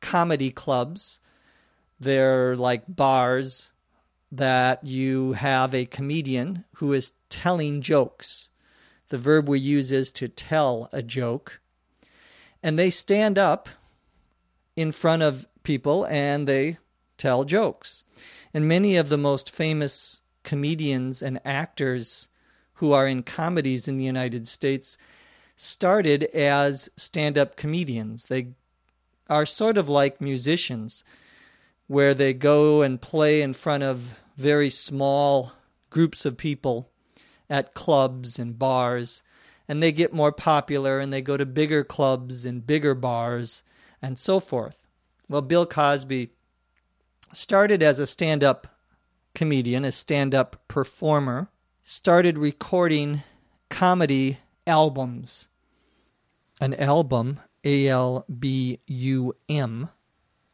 comedy 0.00 0.50
clubs. 0.50 1.20
They're 2.00 2.56
like 2.56 2.82
bars 2.88 3.72
that 4.32 4.84
you 4.84 5.34
have 5.34 5.74
a 5.74 5.84
comedian 5.84 6.64
who 6.76 6.94
is 6.94 7.12
telling 7.28 7.82
jokes. 7.82 8.48
The 9.10 9.18
verb 9.18 9.46
we 9.46 9.60
use 9.60 9.92
is 9.92 10.10
to 10.12 10.26
tell 10.26 10.88
a 10.90 11.02
joke. 11.02 11.60
And 12.62 12.78
they 12.78 12.88
stand 12.88 13.38
up 13.38 13.68
in 14.74 14.90
front 14.90 15.22
of 15.22 15.46
people 15.62 16.06
and 16.06 16.48
they 16.48 16.78
tell 17.18 17.44
jokes. 17.44 18.04
And 18.54 18.66
many 18.66 18.96
of 18.96 19.10
the 19.10 19.18
most 19.18 19.50
famous 19.50 20.22
comedians 20.44 21.20
and 21.22 21.38
actors 21.44 22.28
who 22.74 22.92
are 22.92 23.06
in 23.06 23.22
comedies 23.22 23.86
in 23.86 23.98
the 23.98 24.04
United 24.04 24.48
States 24.48 24.96
started 25.56 26.24
as 26.34 26.88
stand 26.96 27.36
up 27.36 27.56
comedians. 27.56 28.24
They 28.24 28.48
are 29.28 29.46
sort 29.46 29.78
of 29.78 29.88
like 29.88 30.20
musicians, 30.20 31.04
where 31.92 32.14
they 32.14 32.32
go 32.32 32.80
and 32.80 33.02
play 33.02 33.42
in 33.42 33.52
front 33.52 33.82
of 33.82 34.18
very 34.38 34.70
small 34.70 35.52
groups 35.90 36.24
of 36.24 36.38
people 36.38 36.90
at 37.50 37.74
clubs 37.74 38.38
and 38.38 38.58
bars, 38.58 39.22
and 39.68 39.82
they 39.82 39.92
get 39.92 40.10
more 40.10 40.32
popular 40.32 40.98
and 40.98 41.12
they 41.12 41.20
go 41.20 41.36
to 41.36 41.44
bigger 41.44 41.84
clubs 41.84 42.46
and 42.46 42.66
bigger 42.66 42.94
bars 42.94 43.62
and 44.00 44.18
so 44.18 44.40
forth. 44.40 44.86
Well, 45.28 45.42
Bill 45.42 45.66
Cosby 45.66 46.30
started 47.30 47.82
as 47.82 47.98
a 47.98 48.06
stand 48.06 48.42
up 48.42 48.68
comedian, 49.34 49.84
a 49.84 49.92
stand 49.92 50.34
up 50.34 50.66
performer, 50.68 51.50
started 51.82 52.38
recording 52.38 53.22
comedy 53.68 54.38
albums. 54.66 55.46
An 56.58 56.72
album, 56.72 57.38
A 57.64 57.86
L 57.86 58.24
B 58.38 58.78
U 58.86 59.36
M, 59.50 59.90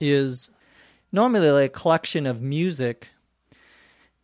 is 0.00 0.50
normally 1.12 1.50
like 1.50 1.70
a 1.70 1.80
collection 1.80 2.26
of 2.26 2.42
music, 2.42 3.08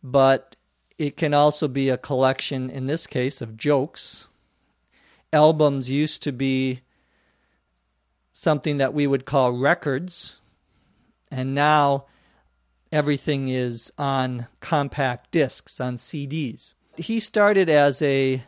but 0.03 0.55
it 0.97 1.17
can 1.17 1.33
also 1.33 1.67
be 1.67 1.89
a 1.89 1.97
collection, 1.97 2.69
in 2.69 2.87
this 2.87 3.07
case, 3.07 3.41
of 3.41 3.57
jokes. 3.57 4.27
Albums 5.33 5.89
used 5.89 6.23
to 6.23 6.31
be 6.31 6.81
something 8.31 8.77
that 8.77 8.93
we 8.93 9.07
would 9.07 9.25
call 9.25 9.51
records, 9.51 10.39
and 11.31 11.53
now 11.53 12.05
everything 12.91 13.47
is 13.49 13.91
on 13.97 14.47
compact 14.61 15.31
discs, 15.31 15.81
on 15.81 15.95
CDs. 15.97 16.73
He 16.97 17.19
started 17.19 17.69
as 17.69 18.01
a 18.01 18.43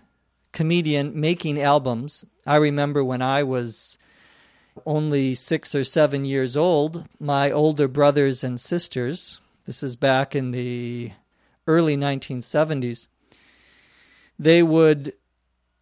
comedian 0.54 1.20
making 1.20 1.62
albums. 1.62 2.26
I 2.46 2.56
remember 2.56 3.04
when 3.04 3.22
I 3.22 3.44
was 3.44 3.98
only 4.86 5.36
six 5.36 5.74
or 5.74 5.84
seven 5.84 6.26
years 6.26 6.56
old, 6.56 7.06
my 7.20 7.52
older 7.52 7.88
brothers 7.88 8.44
and 8.44 8.60
sisters, 8.60 9.40
this 9.66 9.84
is 9.84 9.96
back 9.96 10.36
in 10.36 10.52
the 10.52 11.12
early 11.68 11.98
1970s, 11.98 13.08
they 14.40 14.64
would 14.64 15.14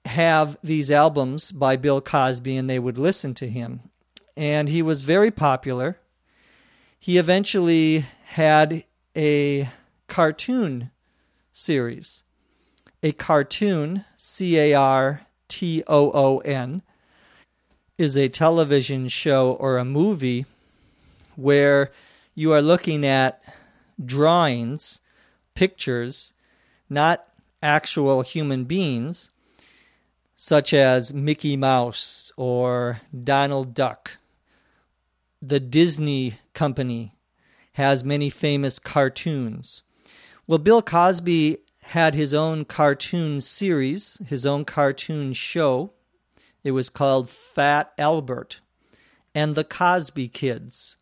have 0.06 0.58
these 0.64 0.92
albums 0.92 1.52
by 1.52 1.76
Bill 1.76 2.02
Cosby 2.02 2.56
and 2.58 2.70
they 2.70 2.80
would 2.80 2.98
listen 2.98 3.34
to 3.36 3.50
him. 3.50 3.82
And 4.38 4.70
he 4.70 4.82
was 4.82 5.02
very 5.02 5.32
popular. 5.32 5.98
He 7.00 7.18
eventually 7.18 8.06
had 8.26 8.84
a 9.16 9.70
cartoon 10.08 10.92
series. 11.52 12.24
A 13.02 13.12
cartoon, 13.12 14.06
C 14.16 14.58
A 14.58 14.74
R 14.74 15.22
T 15.48 15.84
O 15.88 16.12
O 16.12 16.40
N, 16.40 16.82
is 17.98 18.18
a 18.18 18.30
television 18.30 19.08
show 19.08 19.54
or 19.54 19.78
a 19.78 19.86
movie 19.86 20.46
where 21.36 21.92
you 22.34 22.52
are 22.52 22.62
looking 22.62 23.06
at 23.06 23.42
drawings, 24.04 25.00
pictures, 25.54 26.34
not 26.90 27.28
actual 27.62 28.22
human 28.22 28.66
beings, 28.66 29.32
such 30.36 30.74
as 30.74 31.14
Mickey 31.14 31.56
Mouse 31.56 32.32
or 32.36 33.00
Donald 33.24 33.74
Duck. 33.74 34.18
The 35.42 35.60
Disney 35.60 36.40
Company 36.54 37.16
has 37.74 38.04
many 38.04 38.30
famous 38.30 38.80
cartoons. 38.80 39.84
Well, 40.48 40.60
Bill 40.60 40.82
Cosby 40.82 41.58
had 41.82 42.16
his 42.16 42.34
own 42.34 42.66
cartoon 42.66 43.42
series, 43.42 44.20
his 44.26 44.46
own 44.46 44.66
cartoon 44.66 45.34
show. 45.34 45.92
It 46.66 46.72
was 46.72 46.90
called 46.90 47.30
Fat 47.30 47.94
Albert 48.00 48.62
and 49.36 49.54
the 49.54 49.64
Cosby 49.64 50.28
Kids. 50.30 50.98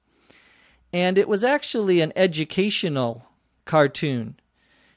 And 0.92 1.18
it 1.18 1.30
was 1.30 1.42
actually 1.42 2.02
an 2.02 2.12
educational 2.18 3.30
cartoon. 3.64 4.36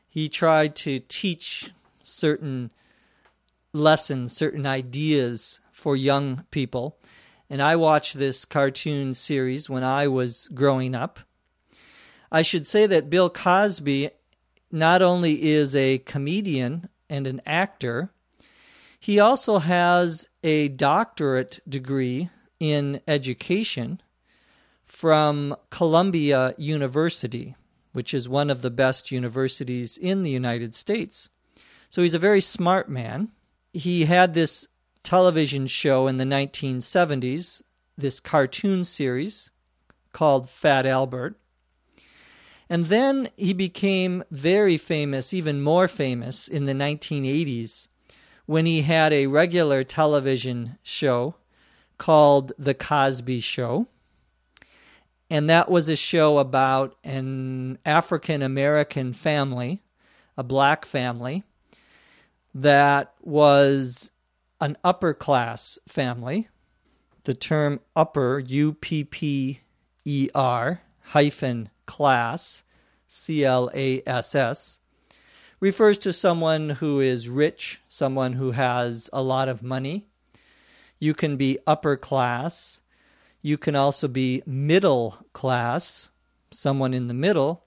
He 0.09 0.29
tried 0.29 0.75
to 0.77 0.99
teach 0.99 1.71
certain 2.03 2.73
lessons, 3.73 4.37
certain 4.37 4.67
ideas 4.67 5.61
for 5.71 5.95
young 5.95 6.45
people. 6.51 6.99
And 7.49 7.63
I 7.63 7.77
watched 7.77 8.19
this 8.19 8.45
cartoon 8.45 9.15
series 9.15 9.71
when 9.71 9.85
I 9.85 10.09
was 10.09 10.49
growing 10.53 10.97
up. 10.97 11.21
I 12.33 12.43
should 12.43 12.67
say 12.67 12.89
that 12.89 13.09
Bill 13.09 13.31
Cosby 13.31 14.11
not 14.73 15.01
only 15.01 15.45
is 15.45 15.77
a 15.77 15.99
comedian 15.99 16.89
and 17.09 17.29
an 17.29 17.41
actor, 17.47 18.11
he 18.99 19.21
also 19.21 19.61
has 19.61 20.27
a 20.47 20.69
doctorate 20.69 21.59
degree 21.69 22.31
in 22.61 23.01
education 23.09 24.01
from 24.85 25.57
Columbia 25.71 26.55
University, 26.57 27.57
which 27.93 28.15
is 28.15 28.29
one 28.29 28.49
of 28.49 28.63
the 28.63 28.71
best 28.71 29.11
universities 29.11 29.97
in 29.97 30.23
the 30.23 30.31
United 30.31 30.73
States. 30.73 31.29
So 31.91 32.01
he's 32.01 32.15
a 32.15 32.21
very 32.21 32.41
smart 32.41 32.89
man. 32.89 33.33
He 33.73 34.05
had 34.05 34.35
this 34.35 34.69
television 35.03 35.67
show 35.67 36.07
in 36.07 36.17
the 36.17 36.25
1970s, 36.25 37.61
this 37.99 38.21
cartoon 38.21 38.85
series 38.85 39.51
called 40.13 40.49
Fat 40.49 40.87
Albert. 40.87 41.41
And 42.71 42.85
then 42.85 43.31
he 43.37 43.53
became 43.53 44.23
very 44.31 44.77
famous, 44.77 45.35
even 45.35 45.61
more 45.61 45.89
famous, 45.89 46.47
in 46.47 46.67
the 46.67 46.73
1980s 46.73 47.89
when 48.47 48.65
he 48.65 48.83
had 48.83 49.13
a 49.13 49.27
regular 49.27 49.85
television 49.85 50.79
show 50.83 51.35
called 51.99 52.53
The 52.59 52.75
Cosby 52.75 53.41
Show. 53.41 53.87
And 55.29 55.51
that 55.51 55.69
was 55.69 55.89
a 55.89 55.97
show 55.97 56.39
about 56.39 56.97
an 57.03 57.79
African 57.85 58.43
American 58.43 59.13
family, 59.13 59.83
a 60.37 60.45
black 60.45 60.85
family, 60.85 61.43
that 62.55 63.13
was 63.21 64.11
an 64.61 64.77
upper 64.85 65.13
class 65.13 65.79
family. 65.89 66.49
The 67.25 67.35
term 67.35 67.81
upper, 67.97 68.39
U 68.39 68.73
P 68.75 69.03
P 69.03 69.61
E 70.05 70.29
R 70.33 70.81
hyphen 71.01 71.71
class, 71.87 72.63
C 73.09 73.45
L 73.45 73.69
A 73.75 74.03
S 74.07 74.35
S, 74.37 74.79
refers 75.61 75.99
to 75.99 76.13
someone 76.13 76.71
who 76.71 77.01
is 77.01 77.29
rich, 77.29 77.81
someone 77.89 78.35
who 78.35 78.51
has 78.53 79.09
a 79.13 79.23
lot 79.23 79.49
of 79.49 79.63
money. 79.63 80.07
You 80.99 81.15
can 81.15 81.37
be 81.37 81.59
upper 81.67 81.97
class. 81.97 82.83
You 83.43 83.57
can 83.57 83.77
also 83.77 84.09
be 84.09 84.43
middle 84.47 85.17
class, 85.33 86.11
someone 86.51 86.93
in 86.95 87.09
the 87.09 87.15
middle. 87.15 87.65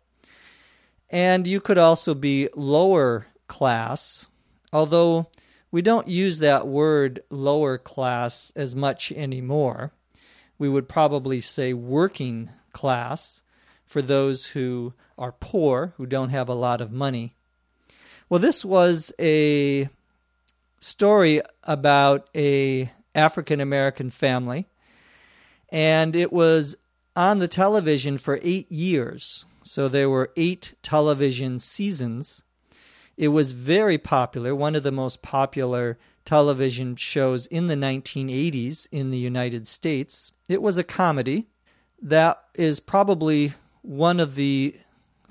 And 1.10 1.47
you 1.47 1.60
could 1.60 1.78
also 1.78 2.13
be 2.13 2.49
lower 2.56 3.28
class, 3.47 4.28
although 4.71 5.28
we 5.71 5.82
don't 5.82 6.08
use 6.08 6.39
that 6.39 6.67
word 6.67 7.23
lower 7.30 7.78
class 7.78 8.52
as 8.56 8.75
much 8.75 9.12
anymore. 9.12 9.91
We 10.58 10.69
would 10.69 10.89
probably 10.89 11.41
say 11.41 11.73
working 11.73 12.49
class 12.73 13.41
for 13.86 14.02
those 14.02 14.47
who 14.47 14.93
are 15.17 15.32
poor, 15.32 15.93
who 15.97 16.06
don't 16.06 16.30
have 16.30 16.49
a 16.49 16.54
lot 16.54 16.82
of 16.82 16.91
money. 16.91 17.36
Well, 18.30 18.39
this 18.39 18.63
was 18.63 19.12
a 19.20 19.89
story 20.80 21.42
about 21.63 22.30
a 22.36 22.92
African 23.15 23.60
American 23.60 24.12
family, 24.12 24.68
and 25.70 26.15
it 26.15 26.32
was 26.32 26.76
on 27.15 27.39
the 27.39 27.48
television 27.48 28.20
for 28.20 28.39
eight 28.44 28.72
years. 28.72 29.46
So 29.63 29.88
there 29.88 30.12
were 30.12 30.32
eight 30.38 30.74
television 30.84 31.58
seasons. 31.58 32.44
It 33.18 33.30
was 33.30 33.54
very 33.54 33.98
popular, 33.98 34.54
one 34.54 34.76
of 34.76 34.84
the 34.84 34.92
most 34.92 35.24
popular 35.24 35.98
television 36.24 36.96
shows 36.96 37.48
in 37.48 37.65
the 37.65 37.76
1980s 37.76 38.88
in 38.92 39.10
the 39.10 39.18
United 39.18 39.68
States. 39.68 40.32
It 40.48 40.62
was 40.62 40.78
a 40.78 40.84
comedy. 40.84 41.48
That 42.00 42.39
is 42.54 42.80
probably 42.80 43.54
one 43.82 44.20
of 44.20 44.36
the 44.36 44.76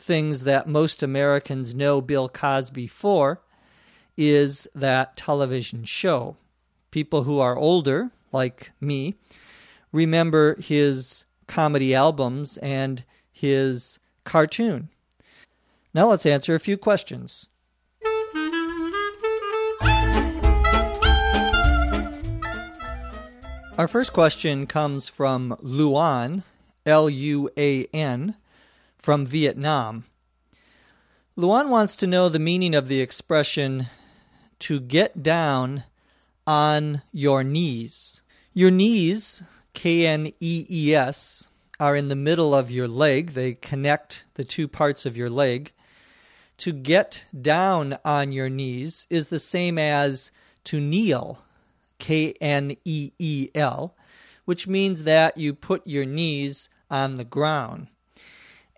things 0.00 0.44
that 0.44 0.68
most 0.68 1.02
Americans 1.02 1.74
know 1.74 2.00
Bill 2.00 2.28
Cosby 2.28 2.86
for 2.86 3.40
is 4.16 4.68
that 4.74 5.16
television 5.16 5.84
show. 5.84 6.36
People 6.90 7.24
who 7.24 7.38
are 7.38 7.56
older, 7.56 8.10
like 8.32 8.72
me, 8.80 9.14
remember 9.92 10.60
his 10.60 11.24
comedy 11.46 11.94
albums 11.94 12.56
and 12.58 13.04
his 13.30 13.98
cartoon. 14.24 14.88
Now 15.94 16.08
let's 16.08 16.26
answer 16.26 16.54
a 16.54 16.60
few 16.60 16.76
questions. 16.76 17.46
Our 23.78 23.86
first 23.86 24.12
question 24.12 24.66
comes 24.66 25.08
from 25.08 25.56
Luan, 25.60 26.42
L 26.84 27.08
U 27.08 27.48
A 27.56 27.84
N, 27.94 28.34
from 28.98 29.24
Vietnam. 29.24 30.04
Luan 31.36 31.70
wants 31.70 31.94
to 31.96 32.06
know 32.06 32.28
the 32.28 32.38
meaning 32.38 32.74
of 32.74 32.88
the 32.88 33.00
expression 33.00 33.86
to 34.58 34.80
get 34.80 35.22
down 35.22 35.84
on 36.46 37.02
your 37.12 37.44
knees. 37.44 38.22
Your 38.52 38.70
knees, 38.70 39.42
K 39.72 40.06
N 40.06 40.32
E 40.40 40.66
E 40.68 40.94
S, 40.94 41.48
are 41.78 41.94
in 41.94 42.08
the 42.08 42.16
middle 42.16 42.54
of 42.54 42.70
your 42.70 42.88
leg, 42.88 43.30
they 43.30 43.54
connect 43.54 44.24
the 44.34 44.44
two 44.44 44.66
parts 44.66 45.06
of 45.06 45.16
your 45.16 45.30
leg. 45.30 45.72
To 46.58 46.72
get 46.72 47.26
down 47.40 47.98
on 48.04 48.32
your 48.32 48.48
knees 48.48 49.06
is 49.08 49.28
the 49.28 49.38
same 49.38 49.78
as 49.78 50.32
to 50.64 50.80
kneel 50.80 51.44
K 51.98 52.34
N 52.40 52.76
E 52.84 53.12
E 53.18 53.48
L, 53.54 53.94
which 54.44 54.66
means 54.66 55.04
that 55.04 55.36
you 55.36 55.54
put 55.54 55.86
your 55.86 56.04
knees 56.04 56.68
on 56.90 57.16
the 57.16 57.24
ground. 57.24 57.86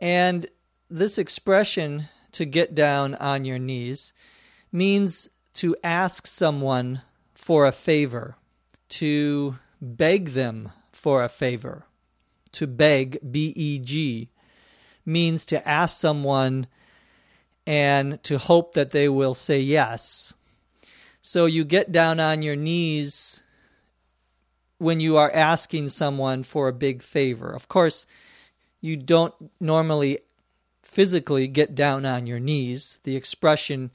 And 0.01 0.47
this 0.89 1.19
expression, 1.19 2.09
to 2.33 2.45
get 2.45 2.75
down 2.75 3.15
on 3.17 3.45
your 3.45 3.59
knees, 3.59 4.13
means 4.73 5.29
to 5.55 5.77
ask 5.85 6.27
someone 6.27 7.03
for 7.35 7.67
a 7.67 7.73
favor, 7.73 8.37
to 8.89 9.57
beg 9.81 10.31
them 10.31 10.71
for 10.93 11.23
a 11.23 11.29
favor. 11.29 11.85
To 12.53 12.67
beg, 12.67 13.19
B 13.31 13.53
E 13.55 13.79
G, 13.79 14.31
means 15.07 15.45
to 15.47 15.69
ask 15.69 15.99
someone 15.99 16.67
and 17.67 18.23
to 18.25 18.39
hope 18.39 18.75
that 18.75 18.91
they 18.91 19.09
will 19.09 19.35
say 19.35 19.61
yes. 19.61 20.35
So 21.23 21.47
you 21.47 21.65
get 21.65 21.93
down 21.93 22.19
on 22.19 22.43
your 22.43 22.57
knees 22.57 23.43
when 24.79 24.99
you 24.99 25.17
are 25.17 25.31
asking 25.31 25.91
someone 25.91 26.43
for 26.43 26.67
a 26.67 26.73
big 26.73 27.03
favor. 27.03 27.53
Of 27.53 27.69
course, 27.69 28.07
you 28.81 28.97
don't 28.97 29.35
normally 29.61 30.19
physically 30.83 31.47
get 31.47 31.75
down 31.75 32.05
on 32.05 32.27
your 32.27 32.41
knees. 32.41 32.99
The 33.05 33.17
expression 33.17 33.91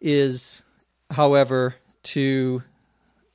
is, 0.00 0.62
however, 1.10 1.76
to 2.04 2.62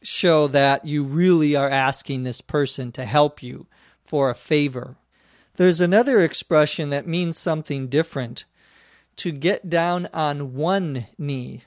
show 0.02 0.48
that 0.48 0.86
you 0.86 1.04
really 1.04 1.56
are 1.56 1.70
asking 1.70 2.24
this 2.24 2.42
person 2.42 2.92
to 2.94 3.06
help 3.06 3.42
you 3.42 3.68
for 4.04 4.30
a 4.30 4.36
favor. 4.36 4.98
There's 5.56 5.82
another 5.82 6.22
expression 6.22 6.90
that 6.90 7.08
means 7.08 7.38
something 7.38 7.88
different 7.88 8.46
to 9.18 9.32
get 9.32 9.70
down 9.70 10.08
on 10.14 10.56
one 10.56 11.08
knee. 11.18 11.64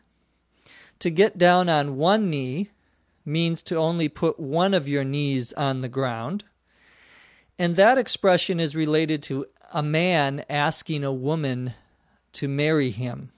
To 1.01 1.11
get 1.11 1.39
down 1.39 1.69
on 1.69 1.97
one 1.97 2.31
knee 2.31 2.71
means 3.25 3.63
to 3.65 3.77
only 3.77 4.09
put 4.09 4.39
one 4.41 4.75
of 4.75 4.89
your 4.89 5.05
knees 5.05 5.53
on 5.53 5.81
the 5.81 5.89
ground. 5.89 6.45
And 7.59 7.77
that 7.77 7.99
expression 7.99 8.59
is 8.59 8.75
related 8.75 9.23
to 9.25 9.47
a 9.73 9.83
man 9.83 10.45
asking 10.49 11.05
a 11.05 11.13
woman 11.13 11.75
to 12.33 12.49
marry 12.49 12.91
him. 12.91 13.31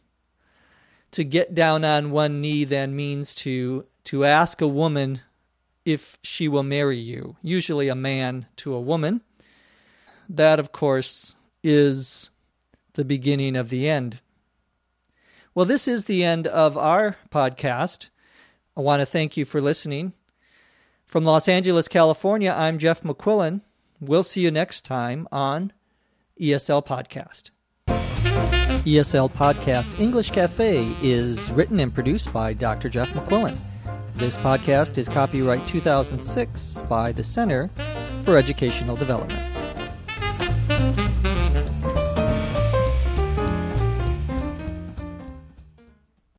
To 1.13 1.25
get 1.25 1.55
down 1.55 1.85
on 1.85 2.11
one 2.11 2.41
knee 2.41 2.65
then 2.65 2.97
means 2.97 3.35
to 3.37 3.87
to 4.05 4.25
ask 4.25 4.61
a 4.61 4.69
woman 4.69 5.21
if 5.85 6.19
she 6.23 6.49
will 6.49 6.63
marry 6.63 6.99
you, 6.99 7.37
usually 7.43 7.89
a 7.89 7.95
man 7.95 8.47
to 8.57 8.75
a 8.75 8.81
woman. 8.81 9.23
That 10.29 10.59
of 10.59 10.73
course 10.73 11.37
is 11.63 12.31
the 12.95 13.05
beginning 13.05 13.57
of 13.57 13.69
the 13.71 13.89
end. 13.89 14.21
Well, 15.55 15.67
this 15.67 15.89
is 15.89 16.05
the 16.05 16.23
end 16.23 16.47
of 16.47 16.77
our 16.77 17.17
podcast. 17.31 18.09
I 18.77 18.81
want 18.81 19.01
to 19.01 19.07
thank 19.07 19.37
you 19.37 19.45
for 19.45 19.61
listening. 19.61 20.13
From 21.07 21.25
Los 21.25 21.49
Angeles, 21.49 21.89
California, 21.89 22.53
I'm 22.53 22.79
Jeff 22.79 23.03
McQuillan. 23.03 23.63
We'll 24.01 24.23
see 24.23 24.43
you 24.43 24.51
next 24.51 24.85
time 24.85 25.27
on 25.33 25.73
ESL 26.41 26.87
Podcast. 26.87 27.51
ESL 28.87 29.33
Podcast 29.33 29.99
English 29.99 30.31
Cafe 30.31 30.87
is 31.03 31.51
written 31.51 31.81
and 31.81 31.93
produced 31.93 32.33
by 32.33 32.53
Dr. 32.53 32.89
Jeff 32.89 33.09
McQuillan. 33.15 33.59
This 34.15 34.37
podcast 34.37 34.97
is 34.99 35.09
copyright 35.09 35.67
2006 35.67 36.83
by 36.83 37.13
the 37.13 37.25
Center 37.25 37.71
for 38.25 38.37
Educational 38.37 38.97
Development. 38.97 39.43